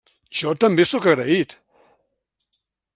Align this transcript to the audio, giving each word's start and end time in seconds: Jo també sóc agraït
Jo 0.37 0.53
també 0.63 0.87
sóc 0.93 1.05
agraït 1.11 1.55